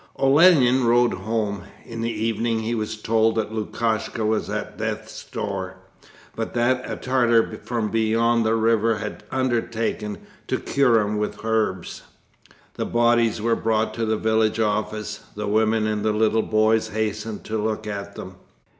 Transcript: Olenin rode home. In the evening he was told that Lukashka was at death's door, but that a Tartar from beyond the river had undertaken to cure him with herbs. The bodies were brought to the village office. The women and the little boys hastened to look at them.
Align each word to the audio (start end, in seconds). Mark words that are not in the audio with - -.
Olenin 0.17 0.83
rode 0.87 1.13
home. 1.13 1.65
In 1.85 2.01
the 2.01 2.09
evening 2.09 2.61
he 2.61 2.73
was 2.73 2.99
told 2.99 3.35
that 3.35 3.53
Lukashka 3.53 4.25
was 4.25 4.49
at 4.49 4.75
death's 4.79 5.23
door, 5.25 5.77
but 6.35 6.55
that 6.55 6.81
a 6.89 6.95
Tartar 6.95 7.59
from 7.61 7.91
beyond 7.91 8.43
the 8.43 8.55
river 8.55 8.95
had 8.95 9.23
undertaken 9.29 10.17
to 10.47 10.57
cure 10.57 10.99
him 11.01 11.17
with 11.19 11.45
herbs. 11.45 12.01
The 12.77 12.85
bodies 12.87 13.43
were 13.43 13.55
brought 13.55 13.93
to 13.93 14.05
the 14.07 14.17
village 14.17 14.59
office. 14.59 15.19
The 15.35 15.45
women 15.45 15.85
and 15.85 16.03
the 16.03 16.13
little 16.13 16.41
boys 16.41 16.87
hastened 16.87 17.43
to 17.43 17.59
look 17.61 17.85
at 17.85 18.15
them. 18.15 18.37